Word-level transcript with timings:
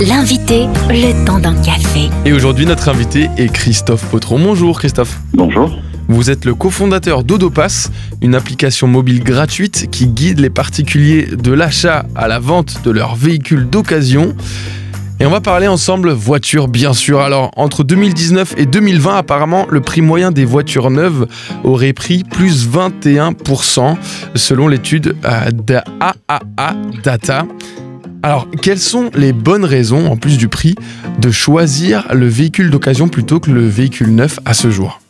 L'invité, 0.00 0.66
le 0.90 1.26
temps 1.26 1.40
d'un 1.40 1.60
café. 1.60 2.08
Et 2.24 2.32
aujourd'hui, 2.32 2.66
notre 2.66 2.88
invité 2.88 3.28
est 3.36 3.52
Christophe 3.52 4.08
Potron. 4.08 4.38
Bonjour 4.38 4.78
Christophe. 4.78 5.18
Bonjour. 5.34 5.76
Vous 6.06 6.30
êtes 6.30 6.44
le 6.44 6.54
cofondateur 6.54 7.24
d'Odopass, 7.24 7.90
une 8.22 8.36
application 8.36 8.86
mobile 8.86 9.24
gratuite 9.24 9.88
qui 9.90 10.06
guide 10.06 10.38
les 10.38 10.50
particuliers 10.50 11.26
de 11.26 11.52
l'achat 11.52 12.06
à 12.14 12.28
la 12.28 12.38
vente 12.38 12.82
de 12.84 12.92
leurs 12.92 13.16
véhicules 13.16 13.68
d'occasion. 13.68 14.36
Et 15.18 15.26
on 15.26 15.30
va 15.30 15.40
parler 15.40 15.66
ensemble 15.66 16.12
voitures, 16.12 16.68
bien 16.68 16.92
sûr. 16.92 17.20
Alors, 17.20 17.50
entre 17.56 17.82
2019 17.82 18.54
et 18.56 18.66
2020, 18.66 19.16
apparemment, 19.16 19.66
le 19.68 19.80
prix 19.80 20.00
moyen 20.00 20.30
des 20.30 20.44
voitures 20.44 20.92
neuves 20.92 21.26
aurait 21.64 21.92
pris 21.92 22.22
plus 22.22 22.68
21%, 22.68 23.96
selon 24.36 24.68
l'étude 24.68 25.16
euh, 25.24 25.50
de 25.50 25.74
AAA 25.74 26.74
Data. 27.02 27.46
Alors, 28.22 28.48
quelles 28.62 28.78
sont 28.78 29.10
les 29.14 29.32
bonnes 29.32 29.64
raisons, 29.64 30.10
en 30.10 30.16
plus 30.16 30.38
du 30.38 30.48
prix, 30.48 30.74
de 31.20 31.30
choisir 31.30 32.06
le 32.12 32.26
véhicule 32.26 32.70
d'occasion 32.70 33.08
plutôt 33.08 33.38
que 33.38 33.50
le 33.50 33.60
véhicule 33.60 34.12
neuf 34.12 34.40
à 34.44 34.54
ce 34.54 34.70
jour? 34.70 35.00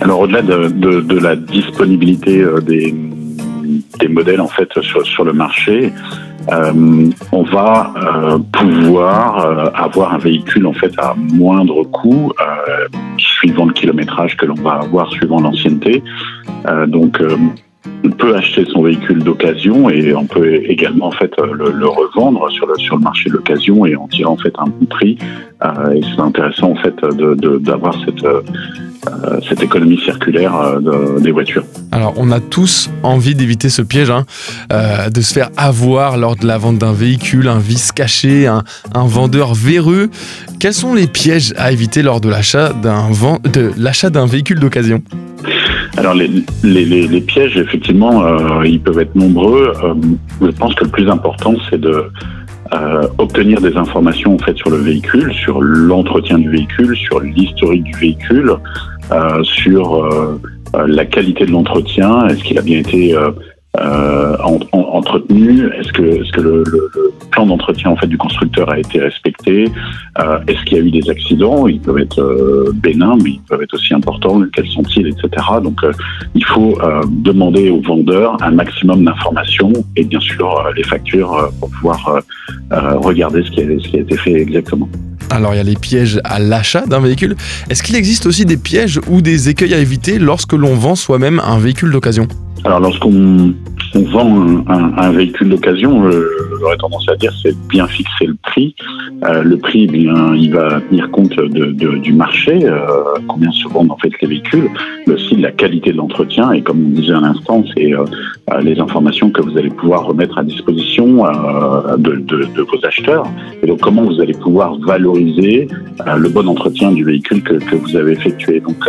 Alors, 0.00 0.20
au-delà 0.20 0.42
de, 0.42 1.18
la 1.18 1.34
disponibilité 1.34 2.40
euh, 2.40 2.60
des, 2.60 2.94
modèles 4.08 4.40
en 4.40 4.48
fait 4.48 4.68
sur, 4.80 5.24
le 5.24 5.32
marché, 5.32 5.92
euh, 6.52 7.08
on 7.32 7.42
va 7.42 7.94
euh, 7.96 8.38
pouvoir 8.52 9.74
avoir 9.74 10.14
un 10.14 10.18
véhicule 10.18 10.66
en 10.66 10.72
fait 10.72 10.92
à 10.98 11.14
moindre 11.16 11.84
coût, 11.84 12.32
suivant 13.16 13.64
le 13.64 13.72
kilométrage 13.72 14.36
que 14.36 14.46
l'on 14.46 14.54
va 14.54 14.80
avoir, 14.82 15.10
suivant 15.10 15.40
l'ancienneté. 15.40 16.02
donc 16.86 17.20
on 18.04 18.10
peut 18.10 18.34
acheter 18.34 18.64
son 18.72 18.82
véhicule 18.82 19.22
d'occasion 19.22 19.90
et 19.90 20.14
on 20.14 20.26
peut 20.26 20.54
également 20.68 21.06
en 21.06 21.12
fait 21.12 21.32
le, 21.38 21.86
revendre 21.86 22.50
sur 22.50 22.66
le 22.66 23.02
marché 23.02 23.28
de 23.28 23.34
l'occasion 23.34 23.86
et 23.86 23.96
en 23.96 24.08
tirer 24.08 24.28
en 24.28 24.36
fait 24.36 24.52
un 24.58 24.66
bon 24.66 24.86
prix. 24.86 25.18
Euh, 25.64 25.92
et 25.92 26.00
c'est 26.02 26.20
intéressant 26.20 26.70
en 26.70 26.76
fait 26.76 26.94
d'avoir 27.60 27.94
cette 28.04 28.24
euh, 28.24 29.40
cette 29.48 29.60
économie 29.60 29.98
circulaire 29.98 30.54
euh, 30.54 31.18
des 31.18 31.32
voitures. 31.32 31.64
Alors, 31.90 32.14
on 32.16 32.30
a 32.30 32.38
tous 32.38 32.88
envie 33.02 33.34
d'éviter 33.34 33.68
ce 33.68 33.82
piège, 33.82 34.10
hein, 34.10 34.24
de 35.10 35.20
se 35.20 35.34
faire 35.34 35.50
avoir 35.56 36.18
lors 36.18 36.36
de 36.36 36.46
la 36.46 36.56
vente 36.56 36.78
d'un 36.78 36.92
véhicule, 36.92 37.48
un 37.48 37.58
vice 37.58 37.90
caché, 37.90 38.46
un, 38.46 38.62
un 38.94 39.06
vendeur 39.06 39.54
véreux. 39.54 40.08
Quels 40.60 40.72
sont 40.72 40.94
les 40.94 41.08
pièges 41.08 41.52
à 41.56 41.72
éviter 41.72 42.02
lors 42.02 42.20
de 42.20 42.28
l'achat 42.28 42.70
d'un 44.10 44.26
véhicule 44.26 44.60
d'occasion? 44.60 45.02
Alors 45.96 46.14
les, 46.14 46.30
les, 46.62 46.84
les, 46.84 47.20
pièges, 47.20 47.56
effectivement, 47.56 48.24
euh, 48.24 48.66
ils 48.66 48.80
peuvent 48.80 48.98
être 48.98 49.14
nombreux. 49.14 49.72
Euh, 49.84 49.94
je 50.40 50.50
pense 50.50 50.74
que 50.74 50.84
le 50.84 50.90
plus 50.90 51.08
important, 51.08 51.54
c'est 51.68 51.80
de 51.80 52.04
euh, 52.72 53.06
obtenir 53.18 53.60
des 53.60 53.76
informations 53.76 54.34
en 54.34 54.38
fait 54.38 54.56
sur 54.56 54.70
le 54.70 54.78
véhicule, 54.78 55.32
sur 55.34 55.60
l'entretien 55.60 56.38
du 56.38 56.48
véhicule, 56.48 56.96
sur 56.96 57.20
l'historique 57.20 57.84
du 57.84 57.96
véhicule, 57.98 58.52
sur 59.42 60.08
la 60.74 61.04
qualité 61.04 61.44
de 61.44 61.50
l'entretien, 61.50 62.26
est-ce 62.28 62.42
qu'il 62.42 62.58
a 62.58 62.62
bien 62.62 62.78
été 62.78 63.14
euh, 63.80 64.36
entretenu 64.72 65.66
Est-ce 65.68 65.92
que, 65.92 66.40
le, 66.40 66.62
plan 67.30 67.46
d'entretien 67.46 67.90
en 67.90 67.96
fait 67.96 68.06
du 68.06 68.18
constructeur 68.18 68.70
a 68.70 68.78
été 68.78 69.00
respecté 69.00 69.64
euh, 70.18 70.38
Est-ce 70.46 70.62
qu'il 70.64 70.76
y 70.76 70.80
a 70.80 70.84
eu 70.84 70.90
des 70.90 71.08
accidents 71.08 71.66
Ils 71.66 71.80
peuvent 71.80 71.98
être 71.98 72.20
euh, 72.20 72.70
bénins, 72.74 73.16
mais 73.24 73.30
ils 73.30 73.40
peuvent 73.48 73.62
être 73.62 73.72
aussi 73.72 73.94
importants. 73.94 74.42
Quels 74.52 74.68
sont-ils, 74.68 75.06
etc. 75.06 75.28
Donc, 75.62 75.80
il 76.34 76.44
faut 76.44 76.78
demander 77.08 77.70
au 77.70 77.80
vendeur 77.80 78.36
un 78.42 78.50
maximum 78.50 79.04
d'informations 79.04 79.72
et 79.96 80.04
bien 80.04 80.20
sûr 80.20 80.64
les 80.76 80.82
factures 80.82 81.50
pour 81.58 81.70
pouvoir 81.70 82.20
regarder 82.70 83.42
ce 83.42 83.50
qui 83.50 83.96
a 83.96 84.00
été 84.00 84.16
fait 84.16 84.34
exactement. 84.34 84.88
Alors 85.30 85.54
il 85.54 85.56
y 85.56 85.60
a 85.60 85.64
les 85.64 85.76
pièges 85.76 86.20
à 86.24 86.38
l'achat 86.38 86.84
d'un 86.86 87.00
véhicule. 87.00 87.36
Est-ce 87.70 87.82
qu'il 87.82 87.96
existe 87.96 88.26
aussi 88.26 88.44
des 88.44 88.58
pièges 88.58 89.00
ou 89.08 89.22
des 89.22 89.48
écueils 89.48 89.72
à 89.72 89.78
éviter 89.78 90.18
lorsque 90.18 90.52
l'on 90.52 90.74
vend 90.74 90.94
soi-même 90.94 91.40
un 91.40 91.58
véhicule 91.58 91.90
d'occasion? 91.90 92.28
Alors 92.64 92.80
lorsqu'on 92.80 93.54
vend 93.94 94.64
un, 94.68 95.10
véhicule 95.10 95.48
d'occasion, 95.50 96.04
euh, 96.06 96.28
j'aurais 96.60 96.76
tendance 96.76 97.08
à 97.08 97.16
dire 97.16 97.32
c'est 97.42 97.56
bien 97.68 97.86
fixer 97.88 98.26
le 98.26 98.36
prix. 98.42 98.74
Euh, 99.24 99.42
le 99.42 99.56
prix, 99.58 99.84
eh 99.84 99.86
bien, 99.88 100.34
il 100.34 100.52
va 100.52 100.80
tenir 100.80 101.10
compte 101.10 101.34
de, 101.34 101.72
du 101.72 102.12
marché, 102.12 102.64
euh, 102.64 102.78
combien 103.26 103.50
se 103.50 103.68
vendent 103.68 103.90
en 103.90 103.96
fait 103.96 104.10
les 104.20 104.28
véhicules, 104.28 104.70
mais 105.06 105.14
aussi 105.14 105.36
de 105.36 105.42
la 105.42 105.50
qualité 105.50 105.92
de 105.92 105.96
l'entretien. 105.96 106.52
Et 106.52 106.62
comme 106.62 106.84
on 106.84 106.90
disait 106.90 107.14
à 107.14 107.20
l'instant, 107.20 107.64
c'est 107.74 107.92
les 108.60 108.78
informations 108.80 109.30
que 109.30 109.40
vous 109.40 109.56
allez 109.56 109.70
pouvoir 109.70 110.04
remettre 110.04 110.36
à 110.36 110.42
disposition 110.42 111.24
de, 111.96 112.16
de, 112.16 112.62
vos 112.62 112.86
acheteurs. 112.86 113.26
Et 113.62 113.66
donc 113.66 113.80
comment 113.80 114.02
vous 114.02 114.20
allez 114.20 114.34
pouvoir 114.34 114.76
valoriser 114.78 115.68
le 116.16 116.28
bon 116.28 116.48
entretien 116.48 116.92
du 116.92 117.04
véhicule 117.04 117.42
que, 117.42 117.54
que 117.54 117.76
vous 117.76 117.96
avez 117.96 118.12
effectué. 118.12 118.60
Donc 118.60 118.84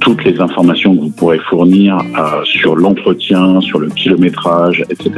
toutes 0.00 0.24
les 0.24 0.40
informations 0.40 0.94
que 0.94 1.00
vous 1.00 1.10
pourrez 1.10 1.38
fournir 1.38 1.98
sur 2.44 2.76
l'entretien, 2.76 3.60
sur 3.60 3.80
le 3.80 3.88
kilométrage, 3.88 4.84
etc., 4.90 5.10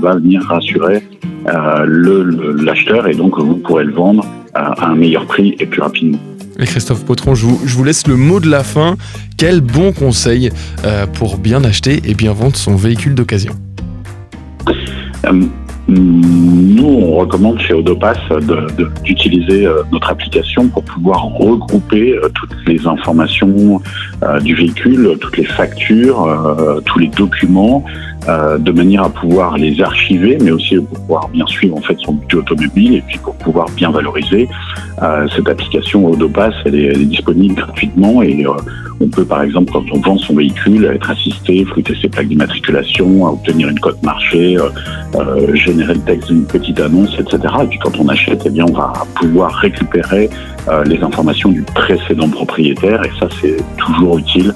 va 0.00 0.14
venir 0.16 0.42
rassurer 0.42 1.02
euh, 1.48 2.54
l'acheteur 2.62 3.06
et 3.06 3.14
donc 3.14 3.38
vous 3.38 3.56
pourrez 3.58 3.84
le 3.84 3.92
vendre 3.92 4.24
à 4.54 4.88
un 4.88 4.96
meilleur 4.96 5.26
prix 5.26 5.54
et 5.60 5.66
plus 5.66 5.80
rapidement. 5.80 6.18
Christophe 6.64 7.04
Potron, 7.04 7.34
je 7.34 7.46
vous, 7.46 7.84
laisse 7.84 8.06
le 8.06 8.16
mot 8.16 8.40
de 8.40 8.48
la 8.48 8.64
fin. 8.64 8.96
Quel 9.36 9.60
bon 9.60 9.92
conseil 9.92 10.50
euh, 10.84 11.06
pour 11.06 11.36
bien 11.36 11.62
acheter 11.64 12.00
et 12.04 12.14
bien 12.14 12.32
vendre 12.32 12.56
son 12.56 12.76
véhicule 12.76 13.14
d'occasion? 13.14 13.52
Euh, 15.26 15.42
nous, 15.88 16.84
on 16.84 17.16
recommande 17.16 17.60
chez 17.60 17.72
Odopass 17.72 18.18
d'utiliser 19.04 19.66
euh, 19.66 19.82
notre 19.92 20.10
application 20.10 20.66
pour 20.68 20.82
pouvoir 20.82 21.22
regrouper 21.24 22.12
euh, 22.12 22.28
toutes 22.34 22.56
les 22.66 22.86
informations 22.88 23.80
euh, 24.24 24.40
du 24.40 24.54
véhicule, 24.56 25.16
toutes 25.20 25.36
les 25.36 25.44
factures, 25.44 26.26
tous 26.84 26.98
les 26.98 27.08
documents, 27.08 27.84
de 28.58 28.72
manière 28.72 29.04
à 29.04 29.10
pouvoir 29.10 29.56
les 29.56 29.80
archiver, 29.80 30.36
mais 30.42 30.50
aussi 30.50 30.76
pour 30.76 30.98
pouvoir 30.98 31.28
bien 31.28 31.46
suivre 31.46 31.76
en 31.76 31.80
fait 31.80 31.96
son 32.04 32.14
budget 32.14 32.38
automobile 32.38 32.94
et 32.94 33.02
puis 33.02 33.18
pour 33.18 33.36
pouvoir 33.36 33.68
bien 33.76 33.90
valoriser. 33.90 34.48
cette 35.34 35.48
application 35.48 36.10
Odopass, 36.10 36.54
elle 36.64 36.74
est, 36.74 37.04
disponible 37.04 37.54
gratuitement 37.54 38.22
et 38.22 38.44
on 39.00 39.08
peut 39.08 39.24
par 39.24 39.42
exemple, 39.42 39.72
quand 39.72 39.84
on 39.92 40.00
vend 40.00 40.18
son 40.18 40.34
véhicule, 40.34 40.84
être 40.86 41.10
assisté, 41.10 41.64
flouter 41.66 41.94
ses 42.00 42.08
plaques 42.08 42.28
d'immatriculation, 42.28 43.24
obtenir 43.24 43.68
une 43.68 43.78
cote 43.78 44.02
marché, 44.02 44.56
générer 45.76 45.94
le 45.94 46.00
texte 46.00 46.28
d'une 46.28 46.44
petite 46.44 46.80
annonce, 46.80 47.14
etc. 47.18 47.38
Et 47.62 47.66
puis 47.66 47.78
quand 47.78 47.98
on 47.98 48.08
achète, 48.08 48.42
eh 48.46 48.50
bien, 48.50 48.64
on 48.68 48.72
va 48.72 48.92
pouvoir 49.14 49.52
récupérer 49.52 50.30
euh, 50.68 50.84
les 50.84 51.02
informations 51.02 51.50
du 51.50 51.62
précédent 51.62 52.28
propriétaire 52.28 53.04
et 53.04 53.10
ça, 53.20 53.28
c'est 53.40 53.56
toujours 53.76 54.18
utile 54.18 54.54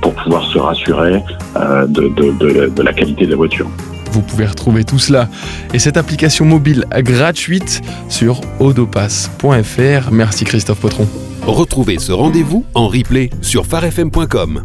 pour 0.00 0.14
pouvoir 0.14 0.44
se 0.50 0.58
rassurer 0.58 1.22
de, 1.54 2.68
de 2.68 2.82
la 2.82 2.92
qualité 2.94 3.26
de 3.26 3.32
la 3.32 3.36
voiture. 3.36 3.68
Vous 4.12 4.22
pouvez 4.22 4.46
retrouver 4.46 4.84
tout 4.84 4.98
cela 4.98 5.28
et 5.74 5.78
cette 5.78 5.96
application 5.96 6.44
mobile 6.44 6.86
gratuite 6.98 7.82
sur 8.08 8.40
odopass.fr. 8.60 10.10
Merci 10.10 10.44
Christophe 10.44 10.80
Potron. 10.80 11.06
Retrouvez 11.46 11.98
ce 11.98 12.12
rendez-vous 12.12 12.64
en 12.74 12.88
replay 12.88 13.30
sur 13.42 13.66
farfm.com. 13.66 14.64